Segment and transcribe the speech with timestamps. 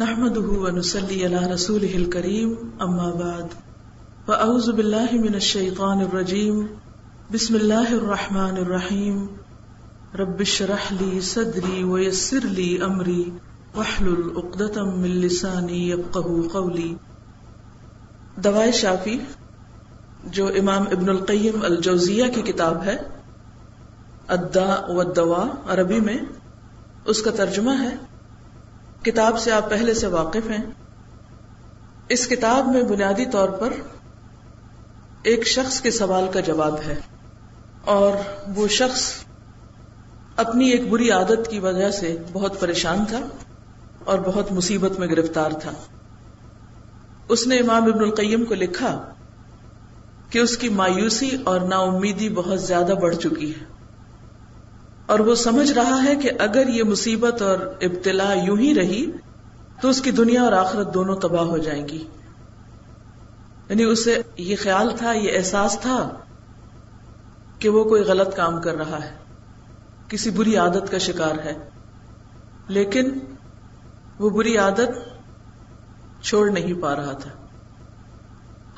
[0.00, 2.52] نحمده ونسلي على رسوله الكريم،
[2.86, 3.46] أما بعد.
[4.26, 6.66] فأعوذ بالله من الشيطان الرجيم.
[7.32, 9.26] بسم الله الرحمن الرحيم.
[10.14, 13.30] رب اشرح لي صدري ويسر لي أمري.
[13.74, 16.94] واحلل عقدة من لساني يفقهوا قولي.
[18.36, 19.18] دوائے شافی،
[20.24, 22.96] جو امام ابن القیم الجوزیہ کی کتاب ہے
[24.28, 26.18] ادا والدواء عربی میں،
[27.04, 28.07] اس کا ترجمہ ہے
[29.10, 30.64] کتاب سے آپ پہلے سے واقف ہیں۔
[32.08, 33.68] اس کتاب میں بنیادی طور پر
[35.22, 36.96] ایک شخص کے سوال کا جواب ہے
[37.84, 38.12] اور
[38.56, 39.12] وہ شخص
[40.36, 43.20] اپنی ایک بری عادت کی وجہ سے بہت پریشان تھا
[44.04, 45.72] اور بہت مصیبت میں گرفتار تھا۔
[47.28, 49.12] اس نے امام ابن القیم کو لکھا
[50.30, 53.77] کہ اس کی مایوسی اور نا امیدی بہت زیادہ بڑھ چکی ہے۔
[55.08, 59.10] اور وہ سمجھ رہا ہے کہ اگر یہ مصیبت اور ابتلا یوں ہی رہی
[59.80, 62.06] تو اس کی دنیا اور آخرت دونوں تباہ ہو جائیں گی۔
[63.68, 66.14] یعنی اسے یہ خیال تھا، یہ احساس تھا
[67.58, 69.14] کہ وہ کوئی غلط کام کر رہا ہے،
[70.08, 71.70] کسی بری عادت کا شکار ہے۔
[72.68, 73.18] لیکن
[74.18, 74.90] وہ بری عادت
[76.24, 77.30] چھوڑ نہیں پا رہا تھا۔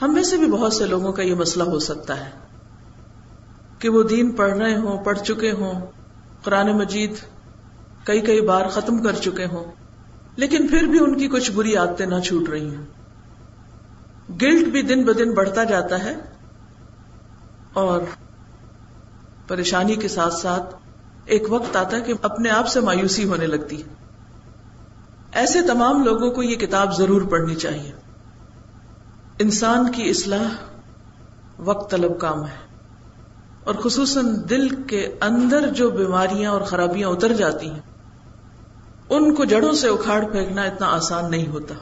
[0.02, 2.30] ہم میں سے بھی بہت سے لوگوں کا یہ مسئلہ ہو سکتا ہے
[3.78, 5.99] کہ وہ دین پڑھ رہے ہوں، پڑھ چکے ہوں
[6.44, 7.12] قرآن مجید
[8.04, 9.64] کئی کئی بار ختم کر چکے ہوں،
[10.36, 12.86] لیکن پھر بھی ان کی کچھ بری عادتیں نہ چھوٹ رہی ہوں
[14.42, 16.16] گلٹ بھی دن بدن بڑھتا جاتا ہے
[17.72, 18.00] اور
[19.48, 20.74] پریشانی کے ساتھ ساتھ
[21.24, 23.88] ایک وقت آتا ہے کہ اپنے آپ سے مایوسی ہونے لگتی ہے۔
[25.32, 27.92] ایسے تمام لوگوں کو یہ کتاب ضرور پڑھنی چاہیے۔
[29.38, 30.48] انسان کی اصلاح
[31.58, 32.69] وقت طلب کام ہے۔
[33.70, 37.80] اور خصوصاً دل کے اندر جو بیماریاں اور خرابیاں اتر جاتی ہیں،
[39.08, 41.74] ان کو جڑوں سے اکھاڑ پھینکنا اتنا آسان نہیں ہوتا۔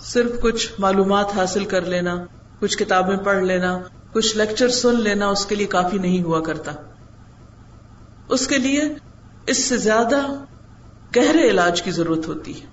[0.00, 2.24] صرف کچھ معلومات حاصل کر لینا،
[2.60, 3.78] کچھ کتابیں پڑھ لینا،
[4.12, 6.72] کچھ لیکچر سن لینا اس کے لیے کافی نہیں ہوا کرتا۔
[8.28, 8.82] اس کے لیے
[9.46, 10.44] اس سے زیادہ
[11.16, 12.66] گہرے علاج کی ضرورت ہوتی ہے۔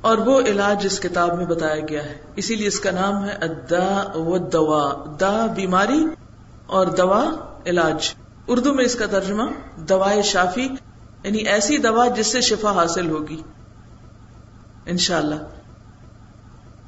[0.00, 3.32] اور وہ علاج اس کتاب میں بتایا گیا ہے۔ اسی لیے اس کا نام ہے
[3.40, 6.06] ادا و دوا دا بیماری
[6.70, 7.30] اور دوا
[7.66, 8.14] علاج۔
[8.46, 9.42] اردو میں اس کا ترجمہ
[9.76, 10.68] دوائے شافی
[11.22, 13.42] یعنی ایسی دوا جس سے شفا حاصل ہوگی۔
[14.86, 15.34] انشاءاللہ۔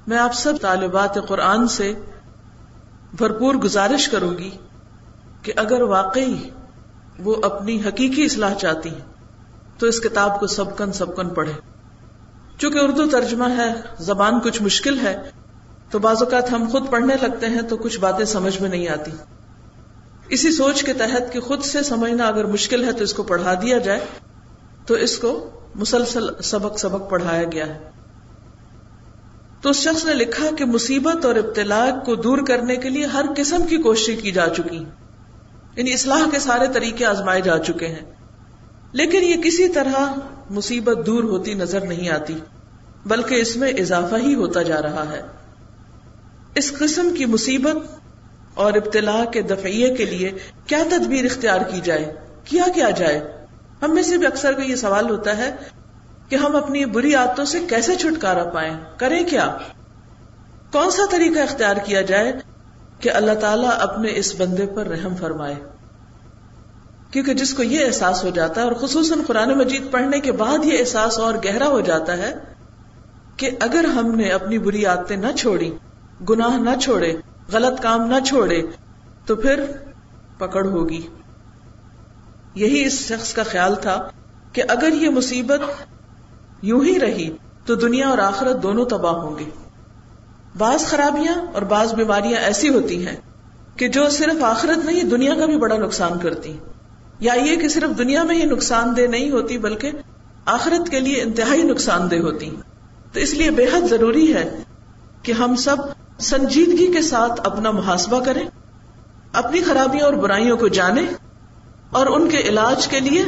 [0.06, 1.94] میں آپ سب طالبات قرآن سے
[3.12, 4.50] بھرپور گزارش کروں گی
[5.42, 6.50] کہ اگر واقعی
[7.18, 9.12] وہ اپنی حقیقی اصلاح چاہتی ہیں،
[9.78, 11.52] تو اس کتاب کو سبکن سبکن پڑھے
[12.58, 15.30] چونکہ اردو ترجمہ ہے، زبان کچھ مشکل ہے،
[15.90, 19.10] تو بعض اوقات ہم خود پڑھنے لگتے ہیں تو کچھ باتیں سمجھ میں نہیں آتی۔
[20.32, 23.54] اسی سوچ کے تحت کہ خود سے سمجھنا اگر مشکل ہے تو اس کو پڑھا
[23.54, 24.00] دیا جائے،
[24.86, 27.90] تو اس کو مسلسل سبق سبق پڑھایا گیا ہے۔
[29.60, 33.24] تو اس شخص نے لکھا کہ مصیبت اور ابتلا کو دور کرنے کے لیے ہر
[33.36, 34.84] قسم کی کوشش کی جا چکی۔
[35.76, 38.12] یعنی اصلاح کے سارے طریقے آزمائے جا چکے ہیں۔
[38.92, 40.12] لیکن یہ کسی طرح
[40.50, 42.34] مصیبت دور ہوتی نظر نہیں آتی،
[43.06, 45.22] بلکہ اس میں اضافہ ہی ہوتا جا رہا ہے۔
[46.54, 48.01] اس قسم کی مصیبت
[48.54, 50.30] اور ابتلا کے دفعیے کے لیے
[50.66, 52.12] کیا تدبیر اختیار کی جائے؟
[52.44, 53.32] کیا کیا جائے؟
[53.82, 55.56] ہم میں سے بھی اکثر کا یہ سوال ہوتا ہے
[56.28, 59.56] کہ ہم اپنی بری عادتوں سے کیسے چھٹکارا پائیں؟ کریں کیا؟
[60.72, 62.32] کون سا طریقہ اختیار کیا جائے
[63.00, 65.54] کہ اللہ تعالیٰ اپنے اس بندے پر رحم فرمائے؟
[67.10, 70.64] کیونکہ جس کو یہ احساس ہو جاتا ہے اور خصوصاً قرآن مجید پڑھنے کے بعد
[70.64, 72.34] یہ احساس اور گہرا ہو جاتا ہے
[73.36, 75.70] کہ اگر ہم نے اپنی بری عادتیں نہ چھوڑی
[76.30, 77.12] گناہ نہ چھوڑے
[77.52, 78.62] غلط کام نہ چھوڑے،
[79.26, 79.64] تو پھر
[80.38, 81.06] پکڑ ہوگی۔
[82.54, 84.08] یہی اس شخص کا خیال تھا
[84.52, 85.60] کہ اگر یہ مصیبت
[86.62, 87.36] یوں ہی رہی،
[87.66, 89.44] تو دنیا اور آخرت دونوں تباہ ہوں گے۔
[90.58, 93.16] بعض خرابیاں اور بعض بیماریاں ایسی ہوتی ہیں
[93.76, 96.56] کہ جو صرف آخرت نہیں دنیا کا بھی بڑا نقصان کرتی۔
[97.20, 99.90] یا یہ کہ صرف دنیا میں ہی نقصان دہ نہیں ہوتی، بلکہ
[100.44, 102.50] آخرت کے لیے انتہائی نقصان دہ ہوتی۔
[103.12, 104.62] تو اس لیے بے حد ضروری ہے
[105.22, 105.76] کہ ہم سب
[106.22, 108.48] سنجیدگی کے ساتھ اپنا محاسبہ کریں،
[109.32, 111.06] اپنی خرابیوں اور برائیوں کو جانیں
[111.90, 113.24] اور ان کے علاج کے لیے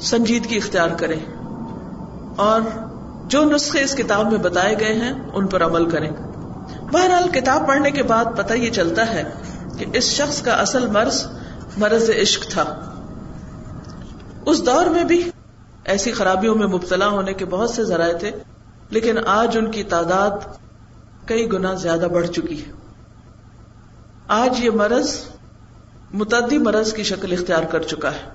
[0.00, 1.20] سنجیدگی اختیار کریں۔
[2.36, 2.60] اور
[3.24, 6.10] جو نسخے اس کتاب میں بتائے گئے ہیں، ان پر عمل کریں۔
[6.92, 9.24] بہرحال، کتاب پڑھنے کے بعد پتہ یہ چلتا ہے
[9.78, 11.26] کہ اس شخص کا اصل مرض
[11.76, 12.92] مرض عشق تھا۔
[14.46, 15.30] اس دور میں بھی
[15.84, 18.30] ایسی خرابیوں میں مبتلا ہونے کے بہت سے ذرائع تھے،
[18.90, 20.30] لیکن آج ان کی تعداد
[21.26, 22.72] کئی گنا زیادہ بڑھ چکی ہے
[24.28, 25.18] آج یہ مرض
[26.14, 28.30] متعدی مرض کی شکل اختیار کر چکا ہے۔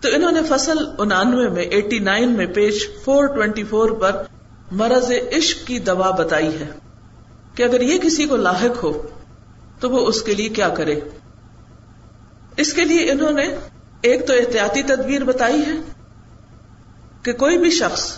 [0.00, 2.74] تو انہوں نے فصل انانوے میں، ایٹی نائن میں پیج
[3.04, 4.22] فور ٹوینٹی فور پر
[4.70, 6.70] مرض عشق کی دوا بتائی ہے
[7.54, 9.02] کہ اگر یہ کسی کو لاحق ہو
[9.80, 11.00] تو وہ اس کے لیے کیا کرے۔
[12.56, 13.56] اس کے لیے انہوں نے
[14.02, 15.92] ایک تو احتیاطی تدبیر بتائی ہے
[17.22, 18.12] کہ کوئی بھی شخص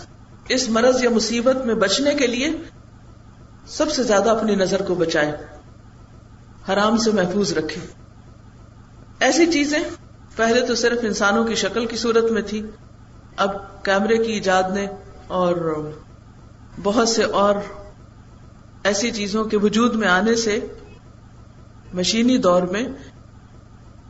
[0.49, 2.49] اس مرض یا مصیبت میں بچنے کے لیے
[3.67, 5.31] سب سے زیادہ اپنی نظر کو بچائے
[6.69, 7.81] حرام سے محفوظ رکھے
[9.19, 9.79] ایسی چیزیں
[10.35, 12.61] پہلے تو صرف انسانوں کی شکل کی صورت میں تھی،
[13.37, 13.55] اب
[13.85, 14.87] کیمرے کی ایجاد نے
[15.27, 15.83] اور
[16.83, 17.55] بہت سے اور
[18.83, 20.59] ایسی چیزوں کے وجود میں آنے سے
[21.93, 22.83] مشینی دور میں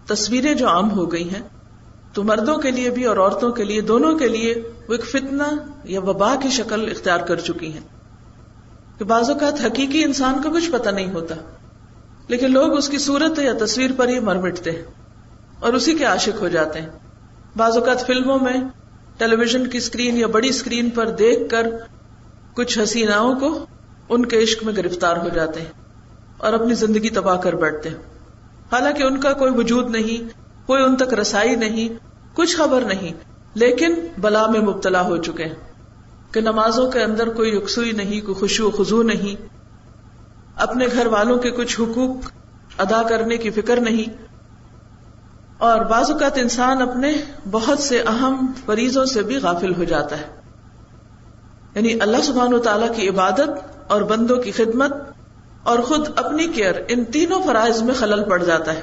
[0.08, 1.42] تصویریں جو عام ہو گئی ہیں،
[2.14, 4.54] تو مردوں کے لیے بھی اور عورتوں کے لیے، دونوں کے لیے
[4.88, 5.44] وہ ایک فتنہ
[5.84, 7.91] یا وبا کی شکل اختیار کر چکی ہیں۔
[9.02, 11.36] کہ بعض اوقات حقیقی انسان کو کچھ پتہ نہیں ہوتا،
[12.28, 14.84] لیکن لوگ اس کی صورت یا تصویر پر ہی مر مٹتے ہیں
[15.60, 16.90] اور اسی کے عاشق ہو جاتے ہیں۔
[17.56, 18.54] بعض اوقات فلموں میں
[19.18, 21.70] ٹیلی ویژن کی اسکرین یا بڑی اسکرین پر دیکھ کر
[22.54, 23.66] کچھ حسیناؤں کو
[24.10, 25.72] ان کے عشق میں گرفتار ہو جاتے ہیں
[26.38, 27.98] اور اپنی زندگی تباہ کر بیٹھتے ہیں۔
[28.72, 30.30] حالانکہ ان کا کوئی وجود نہیں،
[30.68, 31.94] کوئی ان تک رسائی نہیں،
[32.34, 33.14] کچھ خبر نہیں،
[33.56, 35.71] لیکن بلا میں مبتلا ہو چکے ہیں۔
[36.32, 39.42] کہ نمازوں کے اندر کوئی یکسوئی نہیں، کوئی خوشو خزو نہیں،
[40.56, 42.32] اپنے گھر والوں کے کچھ حقوق
[42.78, 44.24] ادا کرنے کی فکر نہیں۔
[45.58, 47.14] اور بعض اوقات انسان اپنے
[47.52, 50.26] بہت سے اہم فریضوں سے بھی غافل ہو جاتا ہے۔
[51.76, 53.50] یعنی اللہ سبحان و تعالی کی عبادت
[53.88, 54.94] اور بندوں کی خدمت
[55.64, 58.82] اور خود اپنی کیئر، ان تینوں فرائض میں خلل پڑ جاتا ہے۔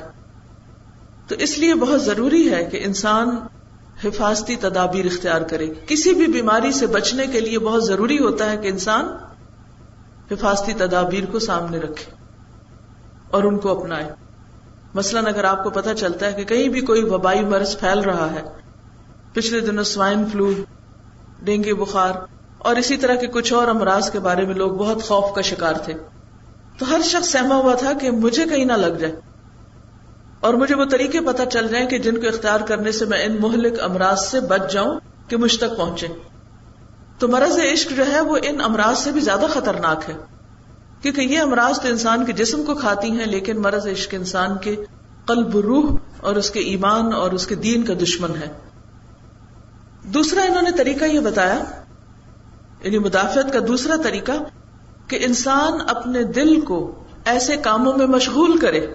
[1.29, 3.31] تو اس لیے بہت ضروری ہے کہ انسان
[4.05, 8.56] حفاظتی تدابیر اختیار کرے۔ کسی بھی بیماری سے بچنے کے لیے بہت ضروری ہوتا ہے
[8.56, 9.05] کہ انسان
[10.31, 12.11] حفاظتی تدابیر کو سامنے رکھے
[13.31, 14.09] اور ان کو اپنائے۔
[14.95, 18.33] مثلاً اگر آپ کو پتا چلتا ہے کہ کہیں بھی کوئی وبائی مرض پھیل رہا
[18.33, 18.43] ہے،
[19.33, 20.53] پچھلے دنوں سوائن فلو،
[21.43, 22.12] ڈینگی بخار
[22.59, 25.75] اور اسی طرح کے کچھ اور امراض کے بارے میں لوگ بہت خوف کا شکار
[25.75, 25.94] تھے۔
[26.79, 29.17] تو ہر شخص سہما ہوا تھا کہ مجھے کہیں نہ لگ جائے۔
[30.40, 33.37] اور مجھے وہ طریقے پتہ چل جائیں کہ جن کو اختیار کرنے سے میں ان
[33.40, 36.06] مہلک امراض سے بچ جاؤں کہ مجھ تک پہنچے
[37.19, 40.14] تو مرض عشق جو ہے وہ ان امراض سے بھی زیادہ خطرناک ہے۔
[41.02, 44.76] کیونکہ یہ امراض تو انسان کے جسم کو کھاتی ہیں، لیکن مرض عشق انسان کے
[45.26, 48.49] قلب، روح اور اس کے ایمان اور اس کے دین کا دشمن ہے۔
[50.02, 51.64] دوسرا انہوں نے طریقہ یہ بتایا
[52.82, 54.32] یعنی مدافعت کا دوسرا طریقہ
[55.08, 58.87] کہ انسان اپنے دل کو ایسے کاموں میں مشغول کرے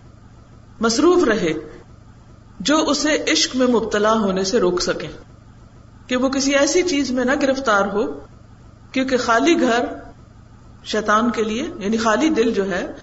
[0.79, 1.53] مصروف رہے
[2.59, 5.07] جو اسے عشق میں مبتلا ہونے سے روک سکے
[6.07, 8.19] کہ وہ کسی ایسی چیز میں نہ گرفتار ہو،
[8.91, 9.85] کیونکہ خالی گھر
[10.83, 12.93] شیطان کے لیے یعنی خالی دل جو ہے،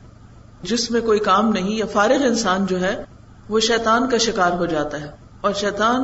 [0.62, 3.05] جس میں کوئی کام نہیں یا فارغ انسان جو ہے،
[3.49, 6.02] وہ شیطان کا شکار ہو جاتا ہے۔ اور شیطان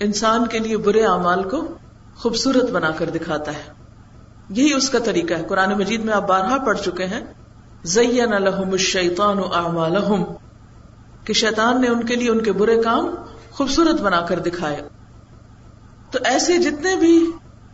[0.00, 1.68] انسان کے لیے برے اعمال کو
[2.16, 3.72] خوبصورت بنا کر دکھاتا ہے۔
[4.48, 7.20] یہی اس کا طریقہ ہے۔ قرآن مجید میں آپ بارہا پڑھ چکے ہیں۔
[7.84, 10.24] زین الحم الشیطان اعمالہم
[11.28, 13.14] کہ شیطان نے ان کے لیے ان کے برے کام
[13.50, 14.82] خوبصورت بنا کر دکھائے۔
[16.10, 17.30] تو ایسے جتنے بھی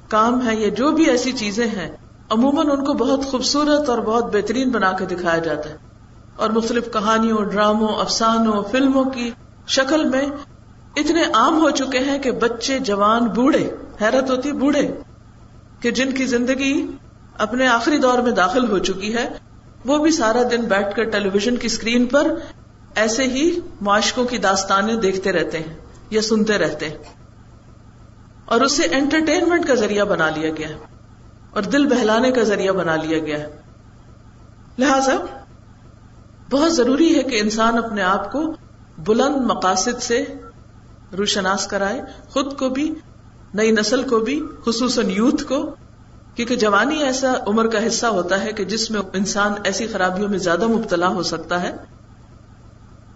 [0.09, 1.97] کام ہیں یا جو بھی ایسی چیزیں ہیں،
[2.31, 5.77] عموماً ان کو بہت خوبصورت اور بہت بہترین بنا کے دکھایا جاتا ہے۔
[6.37, 9.31] اور مختلف کہانیوں، ڈراموں، افسانوں، فلموں کی
[9.67, 10.27] شکل میں
[10.97, 13.71] اتنے عام ہو چکے ہیں کہ بچے، جوان، بوڑھے،
[14.01, 15.01] حیرت ہوتی بوڑھے،
[15.81, 16.87] کہ جن کی زندگی
[17.39, 19.29] اپنے آخری دور میں داخل ہو چکی ہے،
[19.85, 22.35] وہ بھی سارا دن بیٹھ کر ٹیلی ویژن کی اسکرین پر
[22.95, 25.75] ایسے ہی معاشقوں کی داستانیں دیکھتے رہتے ہیں
[26.11, 26.97] یا سنتے رہتے ہیں
[28.45, 30.75] اور اسے انٹرٹینمنٹ کا ذریعہ بنا لیا گیا ہے
[31.51, 33.47] اور دل بہلانے کا ذریعہ بنا لیا گیا ہے۔
[34.79, 35.17] لہذا
[36.51, 38.57] بہت ضروری ہے کہ انسان اپنے آپ کو
[38.99, 40.25] بلند مقاصد سے
[41.19, 42.95] روشناس کرائے، خود کو بھی،
[43.55, 45.75] نئی نسل کو بھی، خصوصاً یوتھ کو،
[46.35, 50.39] کیونکہ جوانی ایسا عمر کا حصہ ہوتا ہے کہ جس میں انسان ایسی خرابیوں میں
[50.39, 51.77] زیادہ مبتلا ہو سکتا ہے۔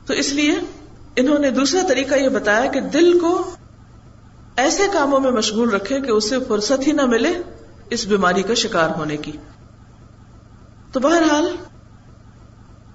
[0.08, 0.54] تو اس لیے
[1.16, 3.56] انہوں نے دوسرا طریقہ یہ بتایا کہ دل کو
[4.56, 7.32] ایسے کاموں میں مشغول رکھے کہ اسے فرصت ہی نہ ملے
[7.90, 9.32] اس بیماری کا شکار ہونے کی۔
[10.92, 11.56] تو بہرحال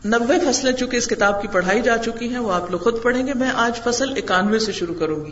[0.06, 3.28] نبے فصلیں چونکہ اس کتاب کی پڑھائی جا چکی ہیں، وہ آپ لوگ خود پڑھیں
[3.28, 5.32] گے، میں آج فصل اکانوے سے شروع کروں گی۔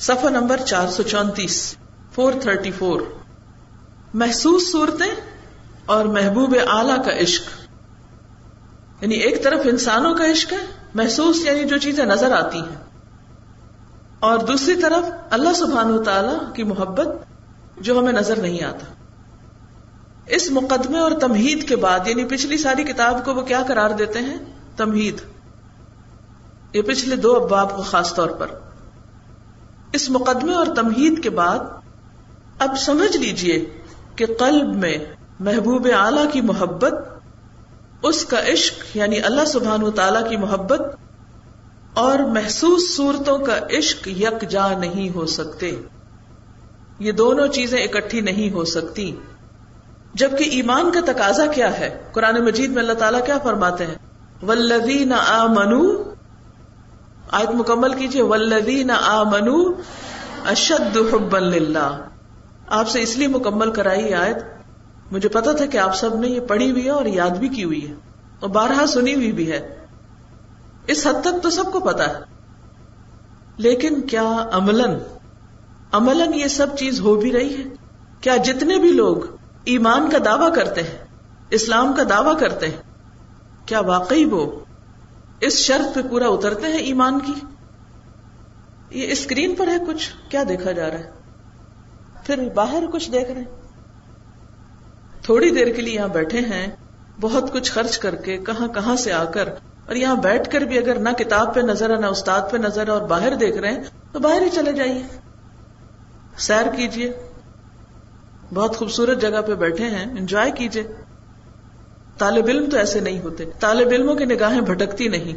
[0.00, 1.76] سفا نمبر چار سو چونتیس
[2.14, 3.00] فور تھرٹی فور۔
[4.14, 5.14] محسوس صورتیں
[5.86, 7.59] اور محبوب اعلی کا عشق۔
[9.00, 10.58] یعنی ایک طرف انسانوں کا عشق ہے،
[10.94, 12.76] محسوس یعنی جو چیزیں نظر آتی ہیں۔
[14.20, 17.08] اور دوسری طرف اللہ سبحان و تعالی کی محبت
[17.80, 18.84] جو ہمیں نظر نہیں آتا۔
[20.26, 24.18] اس مقدمے اور تمہید کے بعد یعنی پچھلی ساری کتاب کو وہ کیا قرار دیتے
[24.18, 24.38] ہیں؟
[24.76, 25.20] تمہید۔
[26.72, 28.46] یہ پچھلے دو اباب کو خاص طور پر۔
[29.92, 31.58] اس مقدمے اور تمہید کے بعد،
[32.58, 33.82] اب سمجھ لیجیے
[34.16, 34.98] کہ قلب میں
[35.40, 36.94] محبوب اعلی کی محبت
[38.02, 40.80] اس کا عشق یعنی اللہ سبحان و تعالی کی محبت
[41.94, 45.76] اور محسوس صورتوں کا عشق یکجا نہیں ہو سکتے۔
[46.98, 49.16] یہ دونوں چیزیں اکٹھی نہیں ہو سکتی۔
[50.14, 53.94] جبکہ ایمان کا تقاضا کیا ہے؟ قرآن مجید میں اللہ تعالیٰ کیا فرماتے ہیں؟
[54.42, 56.10] ولدین آ منو
[57.30, 59.72] آیت مکمل کیجیے ولدین آ منو
[60.46, 62.04] اشد حب اللہ
[62.66, 64.36] آپ سے اس لیے مکمل کرائی آیت
[65.10, 67.64] مجھے پتا تھا کہ آپ سب نے یہ پڑھی ہوئی ہے اور یاد بھی کی
[67.64, 67.94] ہوئی ہے
[68.40, 69.76] اور بارہا سنی ہوئی بھی ہے۔
[70.86, 72.14] اس حد تک تو سب کو پتا ہے۔
[73.56, 74.98] لیکن کیا عملن
[75.92, 77.68] عملن یہ سب چیز ہو بھی رہی ہے؟
[78.20, 79.16] کیا جتنے بھی لوگ
[79.64, 81.04] ایمان کا دعوی کرتے ہیں،
[81.50, 82.82] اسلام کا دعوی کرتے ہیں،
[83.66, 84.58] کیا واقعی وہ
[85.40, 87.32] اس شرط پہ پورا اترتے ہیں ایمان کی؟
[88.90, 91.10] یہ اسکرین پر ہے کچھ، کیا دیکھا جا رہا ہے؟
[92.24, 93.59] پھر باہر کچھ دیکھ رہے ہیں۔
[95.30, 96.66] تھوڑی دیر کے لیے یہاں بیٹھے ہیں،
[97.20, 99.48] بہت کچھ خرچ کر کے کہاں کہاں سے آ کر،
[99.86, 102.86] اور یہاں بیٹھ کر بھی اگر نہ کتاب پہ نظر ہے نہ استاد پہ نظر
[102.86, 103.82] ہے اور باہر دیکھ رہے ہیں،
[104.12, 105.02] تو باہر ہی چلے جائیے۔
[106.38, 107.12] سیر کیجیے۔
[108.54, 110.82] بہت خوبصورت جگہ پہ بیٹھے ہیں، انجوائے کیجیے۔
[112.18, 115.32] طالب علم تو ایسے نہیں ہوتے۔ طالب علموں کی نگاہیں بھٹکتی نہیں۔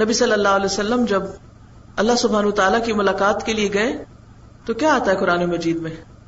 [0.00, 1.22] نبی صلی اللہ علیہ وسلم جب
[1.96, 4.04] اللہ سبحان تعالیٰ کی ملاقات کے لیے گئے،
[4.64, 6.19] تو کیا آتا ہے قرآن مجید میں؟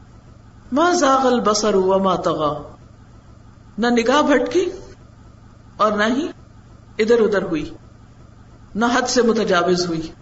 [0.73, 2.62] ما زاغ البصر وما طغى.
[3.79, 4.71] نہ نگاہ بھٹکی
[5.76, 6.29] اور نہ ہی
[6.99, 7.75] ادھر ادھر ہوئی،
[8.75, 10.12] نہ حد سے متجاوز ہوئی۔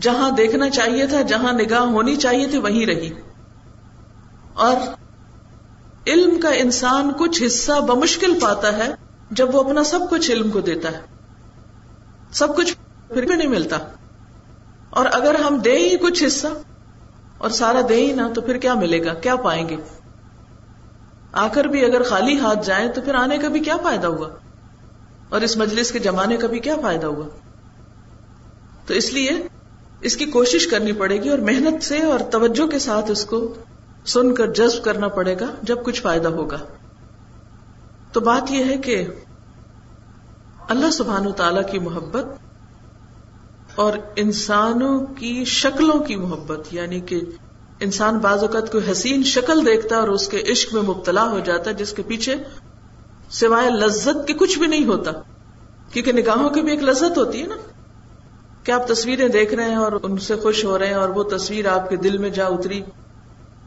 [0.00, 3.10] جہاں دیکھنا چاہیے تھا، جہاں نگاہ ہونی چاہیے تھی وہیں رہی۔
[4.54, 4.76] اور
[6.06, 8.94] علم کا انسان کچھ حصہ بمشکل پاتا ہے
[9.30, 11.00] جب وہ اپنا سب کچھ علم کو دیتا ہے۔
[12.32, 12.74] سب کچھ
[13.08, 13.78] پھر بھی نہیں ملتا۔
[14.90, 16.46] اور اگر ہم دیں ہی کچھ حصہ
[17.42, 19.76] اور سارا دیں ہی نہ تو پھر کیا ملے گا؟ کیا پائیں گے؟
[21.32, 24.28] آ کر بھی اگر خالی ہاتھ جائیں تو پھر آنے کا بھی کیا فائدہ ہوا؟
[25.28, 27.28] اور اس مجلس کے جمانے کا بھی کیا فائدہ ہوا؟
[28.86, 29.30] تو اس لیے
[30.00, 33.54] اس کی کوشش کرنی پڑے گی اور محنت سے اور توجہ کے ساتھ اس کو
[34.06, 36.58] سن کر جذب کرنا پڑے گا جب کچھ فائدہ ہوگا۔
[38.12, 39.06] تو بات یہ ہے کہ
[40.68, 42.24] اللہ سبحان و تعالی کی محبت
[43.74, 47.20] اور انسانوں کی شکلوں کی محبت یعنی کہ
[47.80, 51.38] انسان بعض اوقات کوئی حسین شکل دیکھتا ہے اور اس کے عشق میں مبتلا ہو
[51.38, 52.34] جاتا ہے جس کے پیچھے
[53.30, 55.10] سوائے لذت کے کچھ بھی نہیں ہوتا۔
[55.92, 57.54] کیونکہ نگاہوں کی بھی ایک لذت ہوتی ہے نا۔
[58.64, 61.22] کہ آپ تصویریں دیکھ رہے ہیں اور ان سے خوش ہو رہے ہیں اور وہ
[61.22, 62.80] تصویر آپ کے دل میں جا اتری۔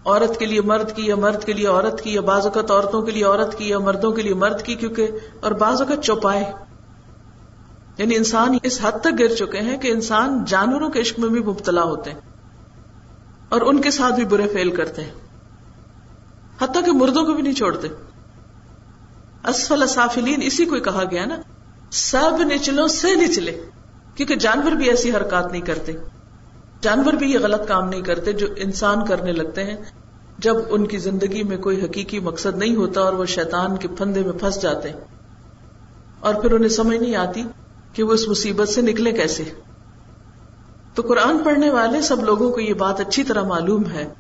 [0.06, 3.02] عورت کے لیے مرد کی یا مرد کے لیے عورت کی یا بعض اوقات عورتوں
[3.02, 5.08] کے لیے عورت کی یا مردوں کے لیے مرد کی، کیونکہ
[5.40, 6.44] اور بعض اوقات چوپائے۔
[7.98, 11.40] یعنی انسان اس حد تک گر چکے ہیں کہ انسان جانوروں کے عشق میں بھی
[11.40, 12.20] مبتلا ہوتے ہیں
[13.50, 15.12] اور ان کے ساتھ بھی برے فیل کرتے ہیں۔
[16.62, 17.88] حتیٰ کہ مردوں کو بھی نہیں چھوڑتے۔
[19.48, 21.38] اسفل سافلین، اسی کو کہا گیا نا۔
[21.92, 23.62] سب نچلوں سے نچلے۔
[24.16, 25.92] کیونکہ جانور بھی ایسی حرکات نہیں کرتے۔
[26.82, 29.78] جانور بھی یہ غلط کام نہیں کرتے جو انسان کرنے لگتے ہیں۔
[30.38, 34.24] جب ان کی زندگی میں کوئی حقیقی مقصد نہیں ہوتا اور وہ شیطان کے پھندے
[34.24, 35.00] میں پھنس جاتے۔ ہیں
[36.20, 37.44] اور پھر انہیں سمجھ نہیں آتی
[37.96, 39.44] کہ وہ اس مصیبت سے نکلے کیسے؟
[40.96, 44.14] تو قرآن پڑھنے والے سب لوگوں کو یہ بات اچھی طرح معلوم ہے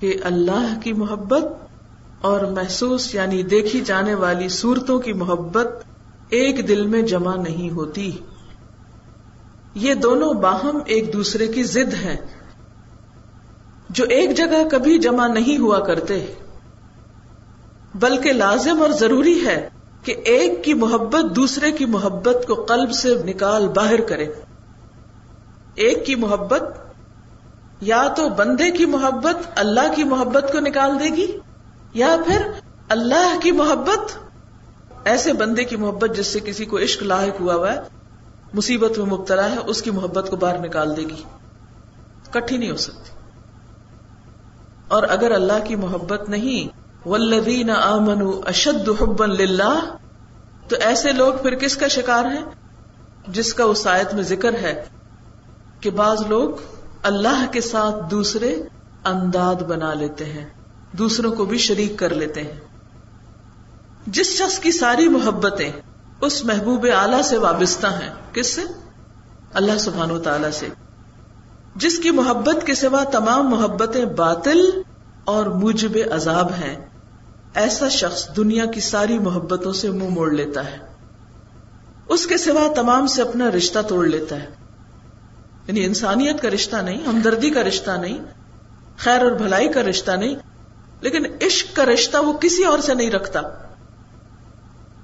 [0.00, 1.44] کہ اللہ کی محبت
[2.20, 5.66] اور محسوس یعنی دیکھی جانے والی صورتوں کی محبت
[6.30, 8.18] ایک دل میں جمع نہیں ہوتی۔
[9.74, 12.16] یہ دونوں باہم ایک دوسرے کی زد ہے
[13.90, 16.34] جو ایک جگہ کبھی جمع نہیں ہوا کرتے،
[17.94, 19.68] بلکہ لازم اور ضروری ہے۔
[20.06, 24.26] کہ ایک کی محبت دوسرے کی محبت کو قلب سے نکال باہر کرے۔
[25.74, 26.62] ایک کی محبت
[27.80, 31.38] یا تو بندے کی محبت اللہ کی محبت کو نکال دے گی،
[31.94, 32.50] یا پھر
[32.88, 34.18] اللہ کی محبت
[35.04, 37.80] ایسے بندے کی محبت جس سے کسی کو عشق لاحق ہوا ہوا ہے،
[38.54, 41.22] مصیبت میں مبتلا ہے، اس کی محبت کو باہر نکال دے گی۔
[42.30, 43.10] کٹھی نہیں ہو سکتی۔
[44.88, 49.96] اور اگر اللہ کی محبت نہیں ولدین آمن اشد حبا للہ،
[50.68, 52.42] تو ایسے لوگ پھر کس کا شکار ہیں؟
[53.28, 54.84] جس کا اس آیت میں ذکر ہے
[55.80, 56.50] کہ بعض لوگ
[57.02, 58.62] اللہ کے ساتھ دوسرے
[59.04, 60.48] انداد بنا لیتے ہیں،
[60.92, 62.60] دوسروں کو بھی شریک کر لیتے ہیں۔
[64.06, 65.72] جس شخص کی ساری محبتیں
[66.20, 68.62] اس محبوب اعلی سے وابستہ ہیں، کس سے؟
[69.54, 70.68] اللہ سبحان و تعالی سے۔
[71.76, 74.82] جس کی محبت کے سوا تمام محبتیں باطل
[75.24, 76.95] اور موجب عذاب ہیں
[77.56, 80.76] ایسا شخص دنیا کی ساری محبتوں سے منہ مو موڑ لیتا ہے۔
[82.08, 84.46] اس کے سوا تمام سے اپنا رشتہ توڑ لیتا ہے۔
[85.66, 88.18] یعنی انسانیت کا رشتہ نہیں، ہمدردی کا رشتہ نہیں،
[88.96, 90.36] خیر اور بھلائی کا رشتہ نہیں،
[91.00, 93.40] لیکن عشق کا رشتہ وہ کسی اور سے نہیں رکھتا۔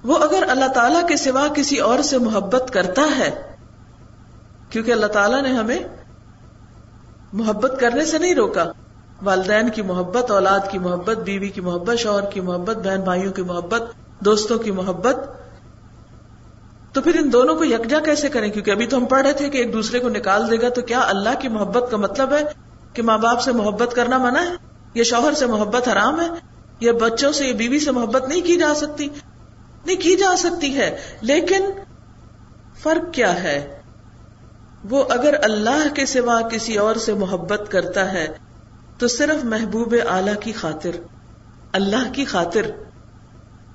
[0.05, 3.31] وہ اگر اللہ تعالی کے سوا کسی اور سے محبت کرتا ہے،
[4.71, 5.79] کیونکہ اللہ تعالیٰ نے ہمیں
[7.33, 8.65] محبت کرنے سے نہیں روکا۔
[9.23, 13.43] والدین کی محبت، اولاد کی محبت، بیوی کی محبت، شوہر کی محبت، بہن بھائیوں کی
[13.43, 13.83] محبت،
[14.21, 15.17] دوستوں کی محبت۔
[16.93, 19.49] تو پھر ان دونوں کو یکجا کیسے کریں؟ کیونکہ ابھی تو ہم پڑھ رہے تھے
[19.49, 22.43] کہ ایک دوسرے کو نکال دے گا تو کیا اللہ کی محبت کا مطلب ہے
[22.93, 24.53] کہ ماں باپ سے محبت کرنا منع ہے؟
[24.95, 26.27] یا شوہر سے محبت حرام ہے؟
[26.81, 29.09] یا بچوں سے یا بیوی سے محبت نہیں کی جا سکتی؟
[29.87, 31.71] نہیں کی جا سکتی ہے۔ لیکن
[32.83, 33.81] فرق کیا ہے؟
[34.91, 38.52] وہ اگر اللہ کے سوا کسی اور سے محبت کرتا ہے
[39.03, 40.91] تو صرف محبوب اعلی کی خاطر،
[41.73, 42.67] اللہ کی خاطر۔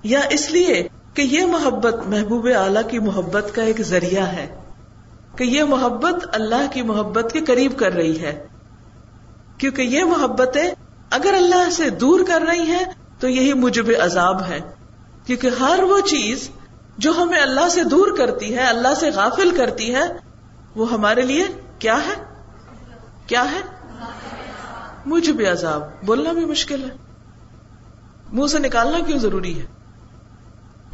[0.04, 4.62] یا اس لیے کہ یہ محبت محبوب اعلی کی محبت کا ایک ذریعہ ہے،
[5.36, 8.48] کہ یہ محبت اللہ کی محبت کے قریب کر رہی ہے۔
[9.58, 10.72] کیونکہ یہ محبتیں
[11.10, 12.86] اگر اللہ سے دور کر رہی ہیں
[13.20, 14.60] تو یہی مجب عذاب ہے۔
[15.26, 16.50] کیونکہ ہر وہ چیز
[16.98, 20.08] جو ہمیں اللہ سے دور کرتی ہے، اللہ سے غافل کرتی ہے،
[20.76, 21.44] وہ ہمارے لیے
[21.80, 22.24] کیا ہے؟
[23.28, 23.78] کیا ہے؟
[25.06, 26.96] مجھے بھی عذاب، بولنا بھی مشکل ہے۔
[28.34, 29.66] منہ سے نکالنا کیوں ضروری ہے؟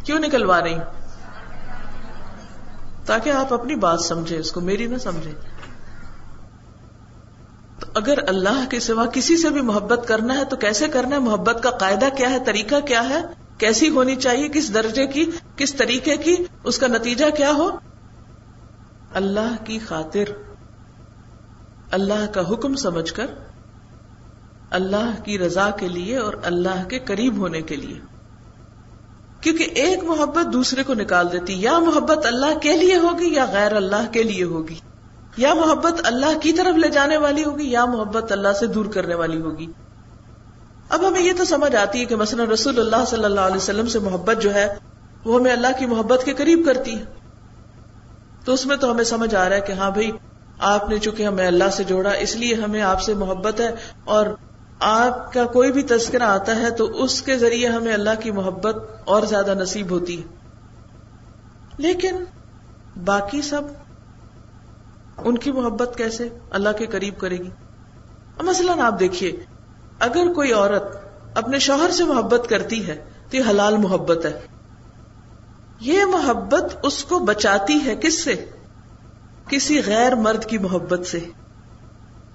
[0.05, 0.77] کیوں نکلوا رہی؟
[3.05, 5.31] تاکہ آپ اپنی بات سمجھے اس کو میری نہ سمجھے
[7.79, 11.22] تو اگر اللہ کے سوا کسی سے بھی محبت کرنا ہے، تو کیسے کرنا ہے؟
[11.22, 13.22] محبت کا قاعدہ کیا ہے؟ طریقہ کیا ہے؟
[13.57, 17.69] کیسی ہونی چاہیے؟ کس درجے کی؟ کس طریقے کی؟ اس کا نتیجہ کیا ہو؟
[19.13, 20.24] اللہ کی خاطر،
[21.91, 23.25] اللہ کا حکم سمجھ کر
[24.73, 27.99] اللہ کی رضا کے لیے اور اللہ کے قریب ہونے کے لیے۔
[29.41, 33.75] کیونکہ ایک محبت دوسرے کو نکال دیتی، یا محبت اللہ کے لیے ہوگی یا غیر
[33.75, 34.75] اللہ کے لیے ہوگی۔
[35.37, 39.15] یا محبت اللہ کی طرف لے جانے والی ہوگی، یا محبت اللہ سے دور کرنے
[39.15, 39.67] والی ہوگی۔
[40.89, 43.88] اب ہمیں یہ تو سمجھ آتی ہے کہ مثلا رسول اللہ صلی اللہ علیہ وسلم
[43.88, 44.73] سے محبت جو ہے،
[45.25, 47.05] وہ ہمیں اللہ کی محبت کے قریب کرتی ہے۔
[48.45, 50.12] تو اس میں تو ہمیں سمجھ آ رہا ہے کہ ہاں بھائی،
[50.59, 54.25] آپ نے چونکہ ہمیں اللہ سے جوڑا، اس لیے ہمیں آپ سے محبت ہے اور
[54.86, 58.76] آپ کا کوئی بھی تذکرہ آتا ہے تو اس کے ذریعے ہمیں اللہ کی محبت
[59.06, 60.28] اور زیادہ نصیب ہوتی ہے۔
[61.78, 62.24] لیکن
[63.06, 63.62] باقی سب
[65.17, 67.50] ان کی محبت کیسے؟ اللہ کے قریب کرے گی۔
[68.43, 69.32] مثلاً آپ دیکھیے،
[70.00, 70.84] اگر کوئی عورت
[71.36, 74.39] اپنے شوہر سے محبت کرتی ہے تو یہ حلال محبت ہے۔
[75.80, 78.46] یہ محبت اس کو بچاتی ہے کس سے؟
[79.48, 81.19] کسی غیر مرد کی محبت سے۔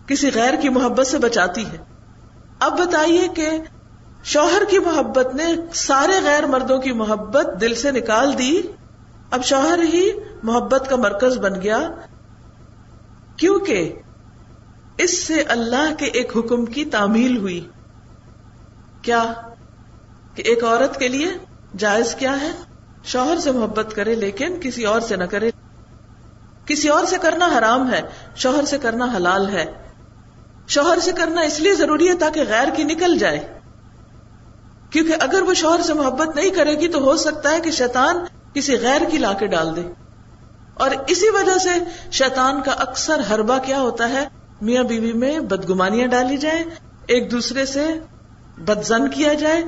[0.06, 1.97] کسی غیر کی محبت سے بچاتی ہے۔
[2.60, 3.50] اب بتائیے کہ
[4.24, 5.44] شوہر کی محبت نے
[5.74, 8.62] سارے غیر مردوں کی محبت دل سے نکال دی؟
[9.30, 10.10] اب شوہر ہی
[10.42, 11.90] محبت کا مرکز بن گیا۔
[13.36, 13.94] کیونکہ
[14.98, 17.68] اس سے اللہ کے ایک حکم کی تعمیل ہوئی۔
[19.02, 19.32] کیا
[20.34, 21.28] کہ ایک عورت کے لیے
[21.76, 22.50] جائز کیا ہے؟
[23.04, 25.50] شوہر سے محبت کرے لیکن کسی اور سے نہ کرے۔
[26.66, 28.00] کسی اور سے کرنا حرام ہے،
[28.36, 29.87] شوہر سے کرنا حلال ہے۔
[30.68, 33.58] شوہر سے کرنا اس لیے ضروری ہے تاکہ غیر کی نکل جائے۔
[34.90, 38.16] کیونکہ اگر وہ شوہر سے محبت نہیں کرے گی تو ہو سکتا ہے کہ شیطان
[38.54, 39.82] کسی غیر کی لا کے ڈال دے۔
[40.74, 41.70] اور اسی وجہ سے
[42.12, 44.28] شیطان کا اکثر ہربا کیا ہوتا ہے؟
[44.60, 46.64] میاں بیوی میں بدگمانیاں ڈالی جائیں،
[47.06, 47.94] ایک دوسرے سے
[48.58, 49.62] بدزن کیا جائے،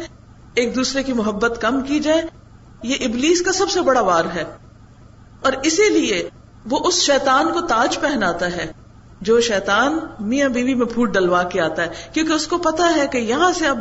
[0.55, 2.23] ایک دوسرے کی محبت کم کی جائے۔
[2.83, 4.45] یہ ابلیس کا سب سے بڑا وار ہے۔
[5.43, 6.31] اور اسی لیے
[6.71, 8.73] وہ اس شیطان کو تاج پہناتا ہے۔
[9.21, 13.07] جو شیطان میاں بیوی میں پھوٹ ڈلوا کے آتا ہے، کیونکہ اس کو پتا ہے
[13.07, 13.79] کہ یہاں سے اب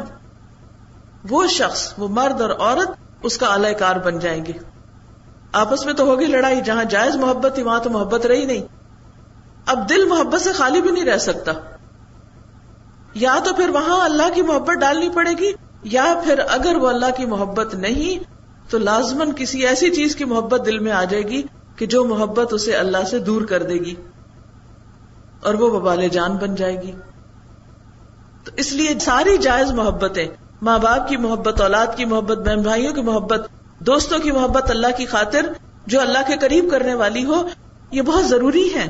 [1.30, 2.90] وہ شخص، وہ مرد اور عورت
[3.24, 4.52] اس کا اعلی کار بن جائیں گے۔
[5.52, 8.62] آپس میں تو ہوگی لڑائی، جہاں جائز محبت تھی وہاں تو محبت رہی نہیں۔
[9.66, 11.52] اب دل محبت سے خالی بھی نہیں رہ سکتا۔
[13.14, 15.52] یا تو پھر وہاں اللہ کی محبت ڈالنی پڑے گی،
[15.84, 18.24] یا پھر اگر وہ اللہ کی محبت نہیں،
[18.72, 21.42] تو لازمن کسی ایسی چیز کی محبت دل میں آ جائے گی
[21.76, 23.96] کہ جو محبت اسے اللہ سے دور کر دے گی۔
[25.42, 26.92] اور وہ ببال جان بن جائے گی۔
[28.44, 30.28] تو اس لیے ساری جائز محبتیں،
[30.62, 33.48] ماں باپ کی محبت، اولاد کی محبت، بہن بھائیوں کی محبت،
[33.80, 35.46] دوستوں کی محبت، اللہ کی خاطر
[35.88, 37.48] جو اللہ کے قریب کرنے والی ہو،
[37.92, 38.88] یہ بہت ضروری ہے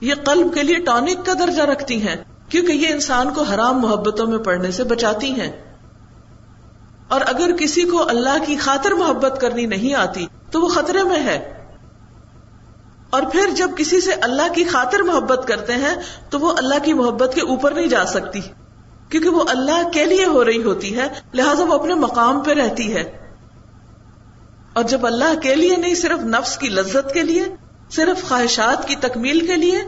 [0.00, 2.16] یہ قلب کے لیے ٹانک کا درجہ رکھتی ہیں،
[2.48, 5.74] کیونکہ یہ انسان کو حرام محبتوں میں پڑنے سے بچاتی ہیں۔
[7.08, 11.20] اور اگر کسی کو اللہ کی خاطر محبت کرنی نہیں آتی، تو وہ خطرے میں
[11.20, 11.55] ہے۔
[13.10, 15.94] اور پھر جب کسی سے اللہ کی خاطر محبت کرتے ہیں،
[16.30, 18.40] تو وہ اللہ کی محبت کے اوپر نہیں جا سکتی،
[19.08, 22.96] کیونکہ وہ اللہ کے لیے ہو رہی ہوتی ہے، لہٰذا وہ اپنے مقام پہ رہتی
[22.96, 23.18] ہے۔
[24.72, 27.44] اور جب اللہ کے لیے نہیں، صرف نفس کی لذت کے لیے،
[27.90, 29.78] صرف خواہشات کی تکمیل کے لیے،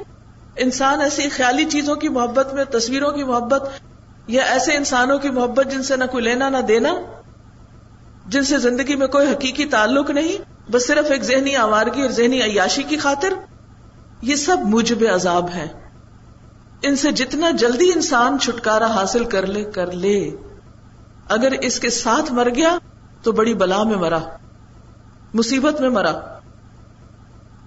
[0.57, 3.69] انسان ایسی خیالی چیزوں کی محبت میں، تصویروں کی محبت
[4.27, 6.95] یا ایسے انسانوں کی محبت جن سے نہ کوئی لینا، نہ دینا،
[8.27, 12.43] جن سے زندگی میں کوئی حقیقی تعلق نہیں بس صرف ایک ذہنی آوارگی اور ذہنی
[12.43, 13.29] عیاشی کی خاطر،
[14.23, 15.67] یہ سب مجھب عذاب ہے۔
[16.83, 20.31] ان سے جتنا جلدی انسان چھٹکارا حاصل کر لے کر لے۔
[21.29, 22.79] اگر اس کے ساتھ مر گیا
[23.23, 24.19] تو بڑی بلا میں مرا،
[25.35, 26.39] مصیبت میں مرا۔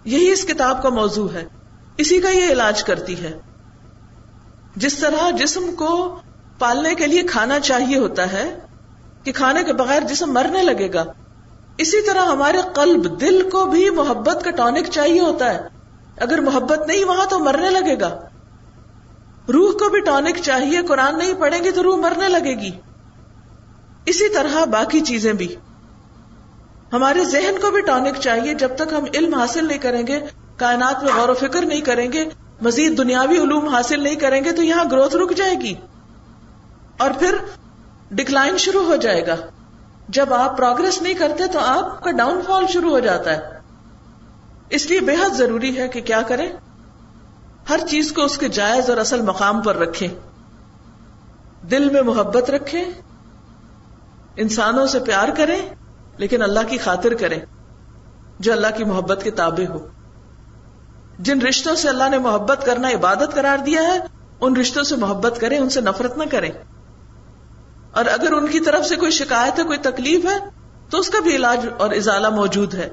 [0.06, 1.46] یہی اس کتاب کا موضوع ہے۔
[1.98, 3.40] اسی کا یہ علاج کرتی ہے۔
[4.76, 6.20] جس طرح جسم کو
[6.60, 8.60] پالنے کے لیے کھانا چاہیے ہوتا ہے،
[9.24, 11.04] کہ کھانے کے بغیر جسم مرنے لگے گا
[11.82, 15.60] اسی طرح ہمارے قلب دل کو بھی محبت کا ٹونک چاہیے ہوتا ہے۔
[16.18, 18.20] اگر محبت نہیں وہاں تو مرنے لگے گا۔
[19.54, 22.70] روح کو بھی ٹونک چاہیے، قرآن نہیں پڑھیں گے تو روح مرنے لگے گی۔
[24.06, 25.56] اسی طرح باقی چیزیں بھی۔
[26.94, 30.20] ہمارے ذہن کو بھی ٹونک چاہیے، جب تک ہم علم حاصل نہیں کریں گے،
[30.58, 32.26] کائنات میں غور و فکر نہیں کریں گے،
[32.62, 35.74] مزید دنیاوی علوم حاصل نہیں کریں گے تو یہاں گروتھ رک جائے گی۔
[36.98, 37.36] اور پھر
[38.12, 39.36] ڈکلائن شروع ہو جائے گا۔
[40.10, 43.42] جب آپ پروگرس نہیں کرتے تو آپ کا ڈاؤن فال شروع ہو جاتا ہے۔
[44.70, 46.50] اس لیے بے حد ضروری ہے کہ کیا کریں؟
[47.70, 50.08] ہر چیز کو اس کے جائز اور اصل مقام پر رکھیں۔
[51.68, 52.86] دل میں محبت رکھیں۔
[54.36, 55.70] انسانوں سے پیار کریں،
[56.18, 57.40] لیکن اللہ کی خاطر کریں،
[58.40, 59.88] جو اللہ کی محبت کے تابع ہو۔
[61.20, 64.00] جن رشتوں سے اللہ نے محبت کرنا عبادت قرار دیا ہے،
[64.42, 66.52] ان رشتوں سے محبت کریں، ان سے نفرت نہ کریں۔
[67.92, 70.38] اور اگر ان کی طرف سے کوئی شکایت ہے، کوئی تکلیف ہے،
[70.90, 72.90] تو اس کا بھی علاج اور ازالہ موجود ہے۔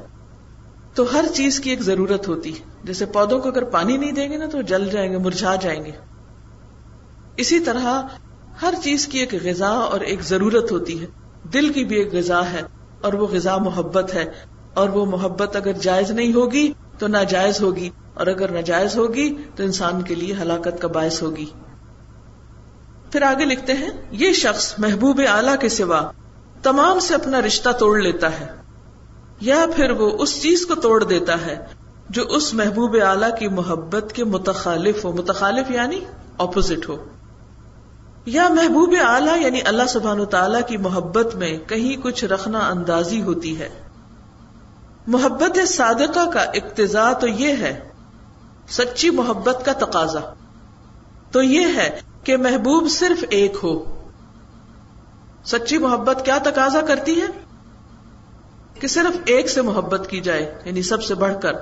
[0.94, 4.32] تو ہر چیز کی ایک ضرورت ہوتی ہے۔ جیسے پودوں کو اگر پانی نہیں دیں
[4.32, 5.90] گے نا، تو جل جائیں گے، مرجھا جائیں گے۔
[7.36, 8.02] اسی طرح
[8.62, 11.06] ہر چیز کی ایک غذا اور ایک ضرورت ہوتی ہے۔
[11.52, 12.62] دل کی بھی ایک غذا ہے
[13.00, 14.24] اور وہ غذا محبت ہے۔
[14.74, 19.62] اور وہ محبت اگر جائز نہیں ہوگی، تو ناجائز ہوگی۔ اور اگر ناجائز ہوگی، تو
[19.62, 21.46] انسان کے لیے ہلاکت کا باعث ہوگی۔
[23.12, 26.10] پھر آگے لکھتے ہیں، یہ شخص محبوب اعلی کے سوا
[26.62, 28.46] تمام سے اپنا رشتہ توڑ لیتا ہے،
[29.40, 31.66] یا پھر وہ اس چیز کو توڑ دیتا ہے
[32.10, 36.00] جو اس محبوب اعلی کی محبت کے متخالف ہو، متخالف یعنی
[36.38, 37.04] اپوزٹ ہو۔
[38.26, 43.60] یا محبوب اعلی یعنی اللہ سبحان تعالی کی محبت میں کہیں کچھ رکھنا اندازی ہوتی
[43.60, 43.68] ہے۔
[45.06, 47.88] محبت صادقہ کا اقتضا تو یہ ہے،
[48.68, 50.34] سچی محبت کا تقاضا۔
[51.30, 54.02] تو یہ ہے کہ محبوب صرف ایک ہو۔
[55.44, 57.26] سچی محبت کیا تقاضا کرتی ہے؟
[58.80, 61.52] کہ صرف ایک سے محبت کی جائے یعنی سب سے بڑھ کر۔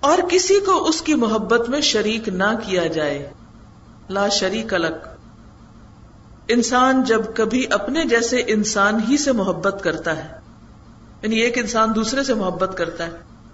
[0.00, 3.32] اور کسی کو اس کی محبت میں شریک نہ کیا جائے۔
[4.08, 5.08] لا شریک الگ
[6.48, 10.38] انسان جب کبھی اپنے جیسے انسان ہی سے محبت کرتا ہے
[11.22, 13.10] یعنی ایک انسان دوسرے سے محبت کرتا ہے،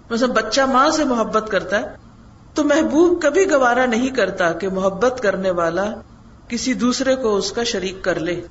[0.09, 2.10] مثلا بچہ ماں سے محبت کرتا ہے
[2.53, 5.93] تو محبوب کبھی گوارا نہیں کرتا کہ محبت کرنے والا
[6.47, 8.41] کسی دوسرے کو اس کا شریک کر لے۔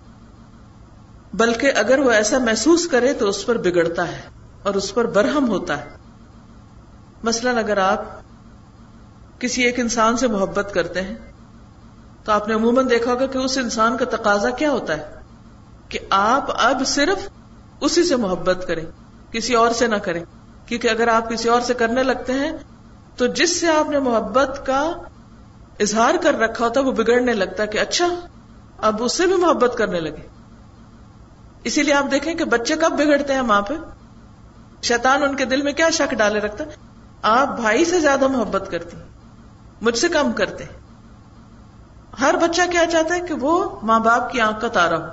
[1.34, 4.20] بلکہ اگر وہ ایسا محسوس کرے تو اس پر بگڑتا ہے
[4.62, 5.90] اور اس پر برہم ہوتا ہے۔
[7.22, 8.02] مثلاً اگر آپ
[9.40, 11.14] کسی ایک انسان سے محبت کرتے ہیں،
[12.24, 15.10] تو آپ نے عموماً دیکھا ہوگا کہ اس انسان کا تقاضا کیا ہوتا ہے
[15.88, 17.28] کہ آپ اب صرف
[17.80, 18.84] اسی سے محبت کریں،
[19.32, 20.24] کسی اور سے نہ کریں۔
[20.66, 22.52] کیونکہ اگر آپ کسی اور سے کرنے لگتے ہیں
[23.20, 24.92] تو جس سے آپ نے محبت کا
[25.80, 28.06] اظہار کر رکھا ہوتا وہ بگڑنے لگتا کہ اچھا
[28.78, 30.26] اب اس سے بھی محبت کرنے لگے۔
[31.64, 33.74] اسی لیے آپ دیکھیں کہ بچے کب بگڑتے ہیں ماں پہ؟
[34.82, 36.64] شیطان ان کے دل میں کیا شک ڈالے رکھتا
[37.22, 38.96] آپ بھائی سے زیادہ محبت کرتی
[39.82, 40.64] مجھ سے کم کرتے
[42.20, 45.06] ہر بچہ کیا چاہتا ہے کہ وہ ماں باپ کی آنکھ کا تارا ہو،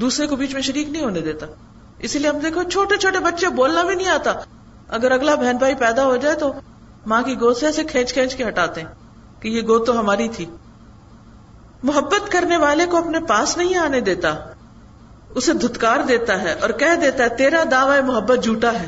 [0.00, 1.46] دوسرے کو بیچ میں شریک نہیں ہونے دیتا۔
[1.98, 4.32] اسی لیے ہم دیکھو، چھوٹے چھوٹے بچے بولنا بھی نہیں آتا۔
[4.88, 6.52] اگر اگلا بہن بھائی پیدا ہو جائے تو
[7.10, 8.88] ماں کی گود سے ایسے کھینچ کھینچ کے ہٹاتے ہیں
[9.40, 10.44] کہ یہ گود تو ہماری تھی۔
[11.82, 14.34] محبت کرنے والے کو اپنے پاس نہیں آنے دیتا۔
[15.34, 18.86] اسے دھتکار دیتا ہے اور کہہ دیتا ہے، تیرا دعوی محبت جھوٹا ہے۔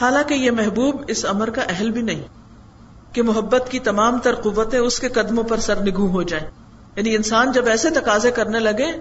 [0.00, 2.22] حالانکہ یہ محبوب اس امر کا اہل بھی نہیں۔
[3.12, 6.50] کہ محبت کی تمام تر قوتیں اس کے قدموں پر سر نگو ہو جائیں۔
[6.96, 8.92] یعنی انسان جب ایسے تقاضے کرنے لگے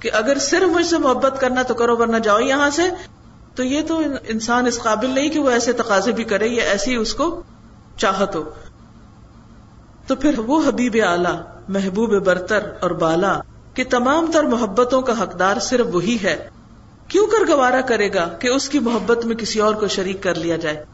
[0.00, 2.82] کہ اگر صرف مجھ سے محبت کرنا تو کرو، ورنہ جاؤ یہاں سے
[3.54, 6.94] تو یہ تو انسان اس قابل نہیں کہ وہ ایسے تقاضے بھی کرے یا ایسی
[6.94, 7.42] اس کو
[7.96, 8.42] چاہت ہو۔
[10.06, 13.40] تو پھر وہ حبیب اعلی، محبوب برتر اور بالا،
[13.74, 16.48] کہ تمام تر محبتوں کا حقدار صرف وہی ہے۔
[17.08, 20.34] کیوں کر گوارا کرے گا کہ اس کی محبت میں کسی اور کو شریک کر
[20.34, 20.84] لیا جائے؟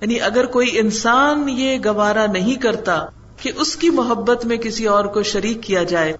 [0.00, 5.04] یعنی اگر کوئی انسان یہ گوارا نہیں کرتا کہ اس کی محبت میں کسی اور
[5.04, 6.16] کو شریک کیا جائے،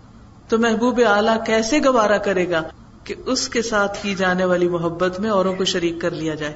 [0.49, 2.63] تو محبوب اعلی کیسے گوارا کرے گا؟
[3.07, 6.55] کہ اس کے ساتھ کی جانے والی محبت میں اوروں کو شریک کر لیا جائے۔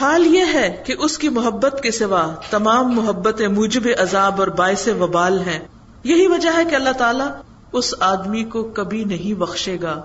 [0.00, 4.88] حال یہ ہے کہ اس کی محبت کے سوا تمام محبت موجب عذاب اور باعث
[5.00, 5.58] وبال ہیں۔
[6.04, 7.28] یہی وجہ ہے کہ اللہ تعالیٰ
[7.72, 10.02] اس آدمی کو کبھی نہیں بخشے گا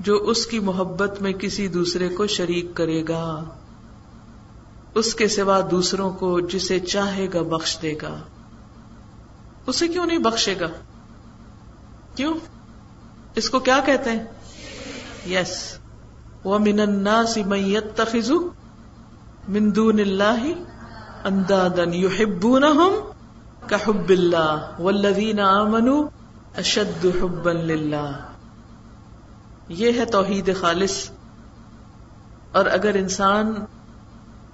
[0.00, 3.44] جو اس کی محبت میں کسی دوسرے کو شریک کرے گا۔
[4.94, 8.20] اس کے سوا دوسروں کو جسے چاہے گا بخش دے گا۔
[9.66, 10.68] اسے کیوں نہیں بخشے گا؟
[12.14, 12.34] کیوں؟
[13.38, 14.24] اس کو کیا کہتے ہیں؟
[15.30, 15.78] یس
[16.44, 18.30] وہ من الناس من يتخذ
[19.48, 20.46] من دون اللہ
[21.24, 22.96] اندادا يحبونهم
[23.66, 26.08] كحب الله والذین آمنوا
[26.56, 28.10] اشد حبا للہ
[29.68, 31.10] یہ ہے توحید خالص.
[32.52, 33.54] اور اگر انسان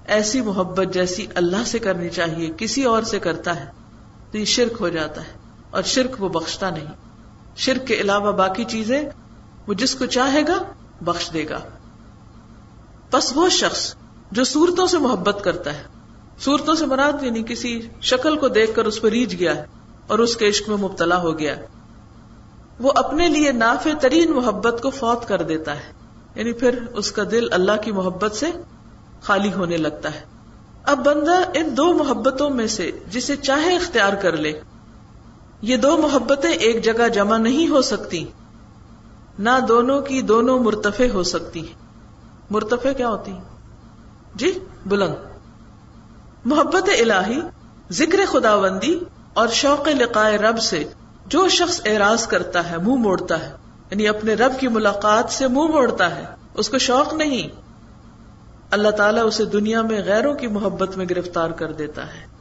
[0.05, 3.65] ایسی محبت جیسی اللہ سے کرنی چاہیے، کسی اور سے کرتا ہے،
[4.31, 5.33] تو یہ شرک ہو جاتا ہے
[5.69, 7.04] اور شرک وہ بخشتا نہیں۔
[7.55, 9.03] شرک کے علاوہ باقی چیزیں
[9.67, 10.63] وہ جس کو چاہے گا
[11.01, 11.59] بخش دے گا۔
[13.13, 13.95] بس وہ شخص
[14.31, 15.83] جو صورتوں سے محبت کرتا ہے،
[16.39, 19.65] صورتوں سے مراد یعنی کسی شکل کو دیکھ کر اس پہ ریچ گیا ہے
[20.07, 21.55] اور اس کے عشق میں مبتلا ہو گیا
[22.79, 25.93] وہ اپنے لیے نافع ترین محبت کو فوت کر دیتا ہے۔
[26.35, 28.45] یعنی پھر اس کا دل اللہ کی محبت سے
[29.21, 30.19] خالی ہونے لگتا ہے۔
[30.83, 34.61] اب بندہ ان دو محبتوں میں سے جسے چاہے اختیار کر لے۔
[35.65, 38.25] یہ دو محبتیں ایک جگہ جمع نہیں ہو سکتی۔
[39.39, 41.67] نہ دونوں کی دونوں مرتفع ہو سکتی۔
[42.49, 43.33] مرتفع کیا ہوتی؟
[44.35, 45.13] جی بلند۔
[46.45, 47.39] محبت الہی،
[47.91, 48.99] ذکر خداوندی
[49.33, 50.83] اور شوق لقائے رب سے
[51.25, 53.55] جو شخص اعراض کرتا ہے، منہ موڑتا ہے
[53.91, 57.47] یعنی اپنے رب کی ملاقات سے منہ موڑتا ہے، اس کو شوق نہیں۔
[58.71, 62.34] اللہ تعالیٰ اسے دنیا میں غیروں کی محبت میں گرفتار کر دیتا ہے۔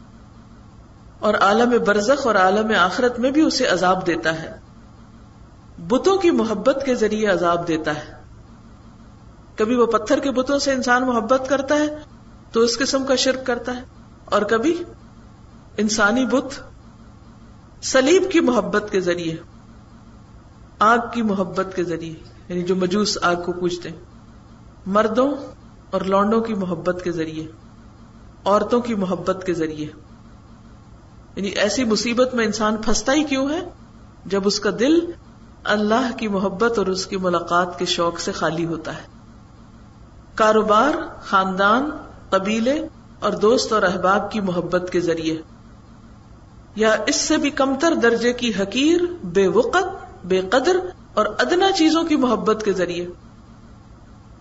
[1.25, 4.57] اور عالم برزخ اور عالم آخرت میں بھی اسے عذاب دیتا ہے۔
[5.79, 8.13] بتوں کی محبت کے ذریعے عذاب دیتا ہے۔
[9.57, 11.99] کبھی وہ پتھر کے بتوں سے انسان محبت کرتا ہے
[12.53, 13.83] تو اس قسم کا شرک کرتا ہے۔
[14.25, 14.83] اور کبھی
[15.77, 16.61] انسانی بت
[17.85, 19.37] سلیب کی محبت کے ذریعے،
[20.79, 22.15] آگ کی محبت کے ذریعے
[22.49, 24.01] یعنی جو مجوس آگ کو پوچھتے ہیں۔
[24.87, 25.35] مردوں
[25.91, 27.47] اور لونڈوں کی محبت کے ذریعے،
[28.45, 29.87] عورتوں کی محبت کے ذریعے۔
[31.37, 33.61] یعنی ایسی مصیبت میں انسان پھنستا ہی کیوں ہے؟
[34.27, 34.99] جب اس کا دل
[35.65, 39.03] اللہ کی محبت اور اس کی ملاقات کے شوق سے خالی ہوتا ہے۔
[40.35, 40.93] کاروبار،
[41.23, 41.91] خاندان،
[42.31, 42.89] قبیلے
[43.21, 45.37] اور دوست اور احباب کی محبت کے ذریعے۔
[46.77, 50.77] یا اس سے بھی کمتر درجے کی حقیر، بے وقت، بے قدر
[51.15, 53.07] اور ادنا چیزوں کی محبت کے ذریعے۔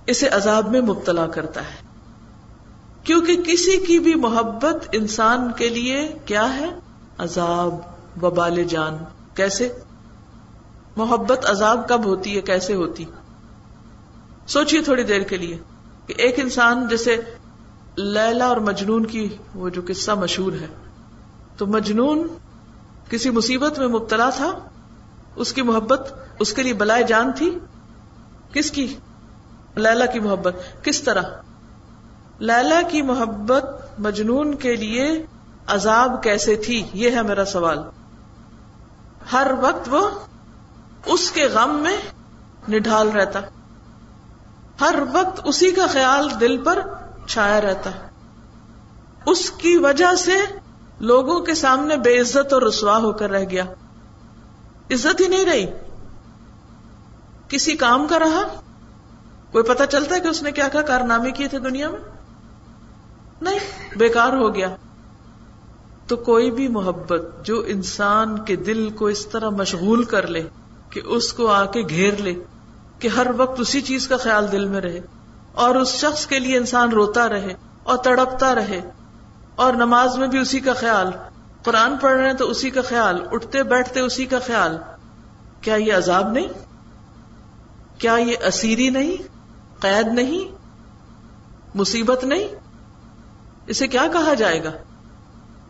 [0.05, 1.82] اسے عذاب میں مبتلا کرتا ہے۔
[3.03, 6.69] کیونکہ کسی کی بھی محبت انسان کے لیے کیا ہے؟
[7.17, 7.75] عذاب،
[8.21, 8.97] وبال جان۔
[9.35, 9.73] کیسے؟
[10.95, 13.05] محبت عذاب کب ہوتی ہے؟ کیسے ہوتی؟
[14.47, 15.57] سوچیے تھوڑی دیر کے لیے
[16.07, 17.17] کہ ایک انسان جیسے
[17.95, 20.67] لیلا اور مجنون کی وہ جو قصہ مشہور ہے۔
[21.57, 22.27] تو مجنون
[23.09, 24.51] کسی مصیبت میں مبتلا تھا؟
[25.35, 27.59] اس کی محبت اس کے لیے بلائے جان تھی؟
[28.53, 28.95] کس کی؟
[29.75, 31.23] لیلا کی محبت۔ کس طرح؟
[32.43, 33.65] لیلا کی محبت
[33.99, 35.25] مجنون کے لیے
[35.67, 37.79] عذاب کیسے تھی؟ یہ ہے میرا سوال۔
[39.31, 40.09] ہر وقت وہ
[41.05, 41.97] اس کے غم میں
[42.69, 43.39] نڈھال رہتا۔
[44.81, 46.79] ہر وقت اسی کا خیال دل پر
[47.27, 47.89] چھایا رہتا۔
[49.25, 50.37] اس کی وجہ سے
[50.99, 53.63] لوگوں کے سامنے بے عزت اور رسوا ہو کر رہ گیا۔
[54.91, 55.65] عزت ہی نہیں رہی۔
[57.47, 58.61] کسی کام کا رہا۔
[59.51, 62.12] کوئی پتا چلتا ہے کہ اس نے کیا کیا کارنامے کیے تھے دنیا میں؟
[63.43, 63.59] نہیں،
[63.97, 64.75] بیکار ہو گیا۔
[66.07, 70.47] تو کوئی بھی محبت جو انسان کے دل کو اس طرح مشغول کر لے
[70.89, 72.33] کہ اس کو آ کے گھیر لے
[72.99, 74.99] کہ ہر وقت اسی چیز کا خیال دل میں رہے
[75.51, 77.53] اور اس شخص کے لیے انسان روتا رہے
[77.83, 78.81] اور تڑپتا رہے
[79.55, 81.07] اور نماز میں بھی اسی کا خیال،
[81.63, 84.77] قرآن پڑھ رہے ہیں تو اسی کا خیال، اٹھتے بیٹھتے اسی کا خیال۔
[85.61, 86.47] کیا یہ عذاب نہیں؟
[87.97, 89.23] کیا یہ اسیری نہیں؟
[89.79, 90.55] قید نہیں؟
[91.75, 92.47] مصیبت نہیں؟
[93.67, 94.71] اسے کیا کہا جائے گا؟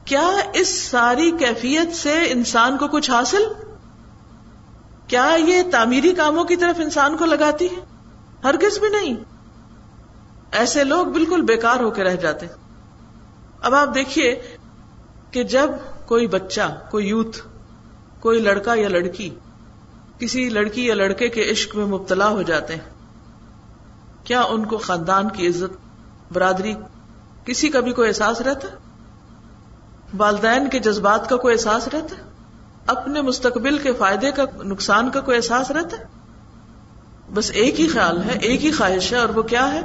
[0.05, 3.43] کیا اس ساری کیفیت سے انسان کو کچھ حاصل؟
[5.07, 7.81] کیا یہ تعمیری کاموں کی طرف انسان کو لگاتی ہے؟
[8.43, 9.15] ہرگز بھی نہیں۔
[10.51, 12.45] ایسے لوگ بالکل بیکار ہو کے رہ جاتے۔
[13.61, 14.41] اب آپ دیکھیے
[15.31, 15.69] کہ جب
[16.05, 17.41] کوئی بچہ، کوئی یوتھ،
[18.19, 19.29] کوئی لڑکا یا لڑکی،
[20.19, 22.89] کسی لڑکی یا لڑکے کے عشق میں مبتلا ہو جاتے ہیں،
[24.23, 25.77] کیا ان کو خاندان کی عزت،
[26.33, 26.73] برادری
[27.45, 28.67] کسی کا بھی کوئی احساس رہتا؟
[30.17, 32.15] والدین کے جذبات کا کوئی احساس رہتا؟
[32.87, 35.97] اپنے مستقبل کے فائدے کا، نقصان کا کوئی احساس رہتا؟
[37.33, 39.81] بس ایک ہی خیال ہے، ایک ہی خواہش ہے، اور وہ کیا ہے؟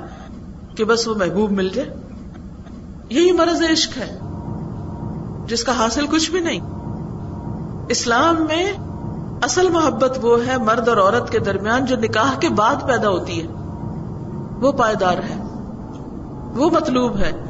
[0.77, 1.95] کہ بس وہ محبوب مل جائے۔
[3.11, 4.19] یہی مرض عشق ہے،
[5.47, 6.61] جس کا حاصل کچھ بھی نہیں۔
[7.89, 8.73] اسلام میں
[9.43, 13.43] اصل محبت وہ ہے، مرد اور عورت کے درمیان جو نکاح کے بعد پیدا ہوتی
[13.43, 13.47] ہے۔
[14.61, 15.43] وہ پائیدار ہے۔
[16.55, 17.48] وہ مطلوب ہے۔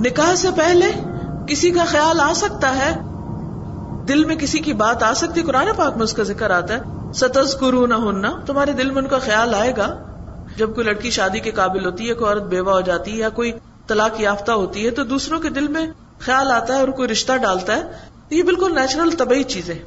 [0.00, 0.90] نکاح سے پہلے
[1.48, 2.94] کسی کا خیال آ سکتا ہے؟
[4.08, 7.12] دل میں کسی کی بات آ سکتی قرآن پاک میں اس کا ذکر آتا ہے
[7.12, 10.04] ستز کرو نہ ہونا تمہارے دل میں ان کا خیال آئے گا۔
[10.56, 13.28] جب کوئی لڑکی شادی کے قابل ہوتی ہے، کوئی عورت بیوہ ہو جاتی ہے یا
[13.28, 13.52] کوئی
[13.86, 15.86] طلاق یافتہ ہوتی ہے، تو دوسروں کے دل میں
[16.18, 17.82] خیال آتا ہے اور کوئی رشتہ ڈالتا ہے۔
[18.30, 19.78] یہ بالکل نیچرل طبی چیز ہے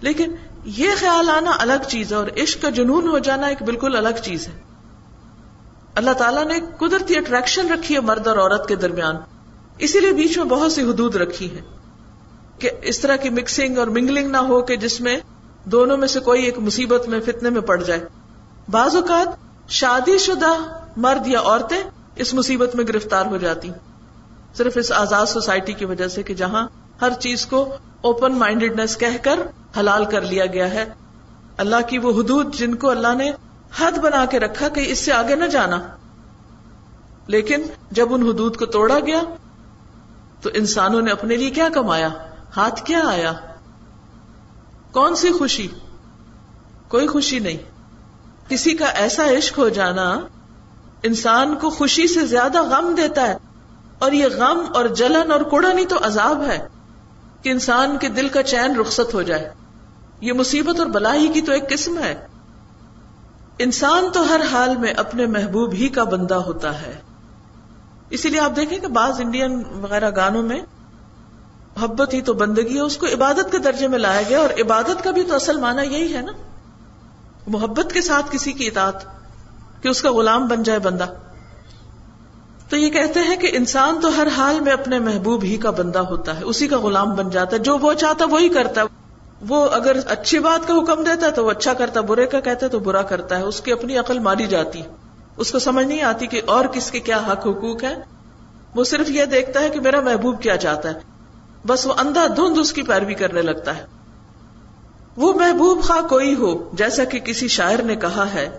[0.00, 3.96] لیکن یہ خیال آنا الگ چیز ہے اور عشق کا جنون ہو جانا ایک بالکل
[3.96, 4.67] الگ چیز ہے۔
[5.98, 9.16] اللہ تعالیٰ نے قدرتی اٹریکشن رکھی ہے مرد اور عورت کے درمیان۔
[9.78, 11.60] اسی لیے بیچ میں بہت سی حدود رکھی ہے
[12.58, 15.16] کہ اس طرح کی مکسنگ اور منگلنگ نہ ہو کہ جس میں
[15.64, 18.00] دونوں میں سے کوئی ایک مصیبت میں، فتنے میں پڑ جائے۔
[18.68, 20.52] بعض اوقات شادی شدہ
[20.96, 21.82] مرد یا عورتیں
[22.16, 23.70] اس مصیبت میں گرفتار ہو جاتی۔
[24.54, 26.66] صرف اس آزاد سوسائٹی کی وجہ سے کہ جہاں
[27.00, 27.64] ہر چیز کو
[28.00, 29.38] اوپن مائنڈیڈنیس کہہ کر
[29.78, 30.84] حلال کر لیا گیا ہے،
[31.56, 33.30] اللہ کی وہ حدود جن کو اللہ نے
[33.76, 35.88] حد بنا کے رکھا کہ اس سے آگے نہ جانا۔
[37.26, 39.22] لیکن جب ان حدود کو توڑا گیا،
[40.42, 42.08] تو انسانوں نے اپنے لیے کیا کمایا؟
[42.56, 43.32] ہاتھ کیا آیا؟
[44.92, 45.68] کون سی خوشی؟
[46.88, 47.56] کوئی خوشی نہیں۔
[48.48, 50.20] کسی کا ایسا عشق ہو جانا،
[51.02, 53.36] انسان کو خوشی سے زیادہ غم دیتا ہے۔
[53.98, 56.68] اور یہ غم اور جلن اور کوڑا نہیں تو عذاب ہے
[57.42, 59.54] کہ انسان کے دل کا چین رخصت ہو جائے۔
[60.20, 62.26] یہ مصیبت اور بلائی کی تو ایک قسم ہے۔
[63.58, 66.96] انسان تو ہر حال میں اپنے محبوب ہی کا بندہ ہوتا ہے۔
[68.10, 70.60] اسی لیے آپ دیکھیں کہ بعض انڈین وغیرہ گانوں میں
[71.76, 75.04] محبت ہی تو بندگی ہے، اس کو عبادت کے درجے میں لایا گیا اور عبادت
[75.04, 76.32] کا بھی تو اصل مانا یہی ہے نا۔
[77.46, 79.04] محبت کے ساتھ کسی کی اطاعت،
[79.82, 81.06] کہ اس کا غلام بن جائے بندہ۔
[82.68, 85.98] تو یہ کہتے ہیں کہ انسان تو ہر حال میں اپنے محبوب ہی کا بندہ
[85.98, 88.97] ہوتا ہے، اسی کا غلام بن جاتا ہے، جو وہ چاہتا وہی کرتا ہے۔
[89.40, 92.66] وہ اگر اچھی بات کا حکم دیتا ہے تو وہ اچھا کرتا برے کا کہتا
[92.66, 94.82] ہے تو برا کرتا ہے، اس کی اپنی عقل ماری جاتی۔
[95.36, 97.96] اس کو سمجھ نہیں آتی کہ اور کس کے کیا حق حقوق ہے
[98.74, 100.94] وہ صرف یہ دیکھتا ہے کہ میرا محبوب کیا چاہتا ہے۔
[101.66, 103.86] بس وہ اندھا دھند اس کی پیروی کرنے لگتا ہے۔
[105.16, 108.58] وہ محبوب خواہ کوئی ہو، جیسا کہ کسی شاعر نے کہا ہے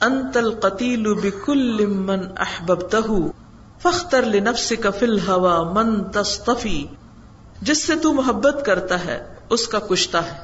[0.00, 2.96] انتل قتیل بکل من احببتہ
[3.82, 4.90] فختر لنفس کا
[5.28, 6.86] ہوا من تصطفی
[7.62, 10.38] جس سے تو محبت کرتا ہے اس کا کشتا ہے۔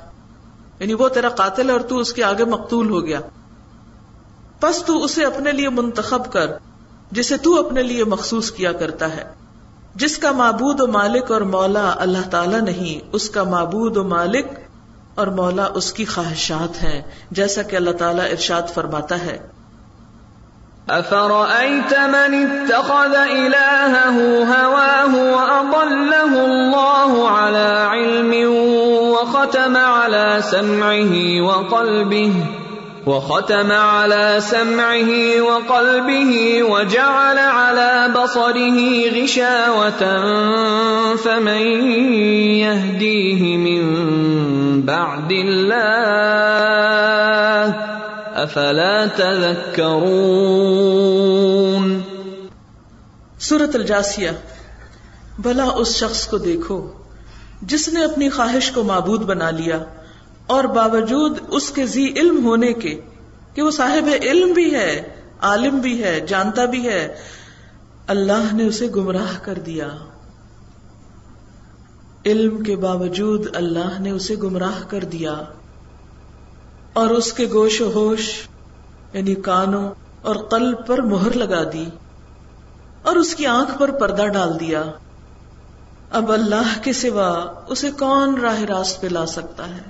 [0.79, 3.21] یعنی وہ تیرا قاتل ہے اور تو اس کے آگے مقتول ہو گیا۔
[4.61, 6.47] پس تو اسے اپنے لیے منتخب کر،
[7.11, 9.25] جسے تو اپنے لیے مخصوص کیا کرتا ہے۔
[9.95, 14.47] جس کا معبود و مالک اور مولا اللہ تعالی نہیں، اس کا معبود و مالک
[15.15, 19.49] اور مولا اس کی خواہشات ہیں، جیسا کہ اللہ تعالیٰ ارشاد فرماتا ہے۔
[20.89, 28.33] افرأيت من اتخذ إلهه هواه وأضله الله على علم
[29.17, 32.33] وختم على سمعه وقلبه،
[33.07, 38.79] وختم على سمعه وقلبه، وجعل على بصره
[39.17, 40.03] غشاوة،
[41.23, 41.63] فمن
[42.67, 43.83] يهديه من
[44.81, 46.07] بعد الله
[48.35, 52.01] افلا تذکرون
[53.39, 54.31] سورت الجاسیہ،
[55.39, 57.06] بلا اس شخص کو دیکھو۔
[57.63, 59.85] جس نے اپنی خواہش کو معبود بنا لیا
[60.47, 63.01] اور باوجود اس کے زی علم ہونے کے
[63.55, 67.15] کہ وہ صاحب علم بھی ہے، عالم بھی ہے، جانتا بھی ہے،
[68.07, 69.89] اللہ نے اسے گمراہ کر دیا۔
[72.27, 75.43] علم کے باوجود اللہ نے اسے گمراہ کر دیا۔
[76.93, 78.49] اور اس کے گوش و ہوش
[79.13, 79.91] یعنی کانوں
[80.23, 81.87] اور قلب پر مہر لگا دی
[83.03, 84.83] اور اس کی آنکھ پر پردہ ڈال دیا۔
[86.11, 89.81] اب اللہ کے سوا اسے کون راہ راست پہ لا سکتا ہے؟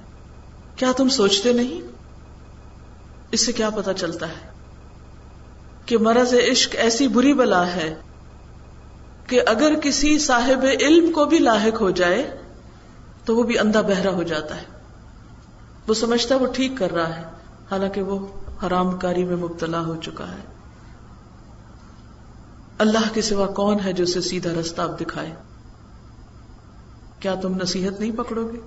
[0.76, 1.81] کیا تم سوچتے نہیں؟
[3.31, 4.50] اس سے کیا پتا چلتا ہے
[5.87, 7.95] کہ مرض عشق ایسی بری بلا ہے
[9.26, 12.38] کہ اگر کسی صاحب علم کو بھی لاحق ہو جائے
[13.24, 14.66] تو وہ بھی اندھا بہرا ہو جاتا ہے۔
[15.88, 17.24] وہ سمجھتا وہ ٹھیک کر رہا ہے،
[17.70, 18.26] حالانکہ وہ
[18.66, 20.57] حرام کاری میں مبتلا ہو چکا ہے۔
[22.78, 25.34] اللہ کے سوا کون ہے جو اسے سیدھا رستہ اب دکھائے؟
[27.20, 28.58] کیا تم نصیحت نہیں پکڑو گے؟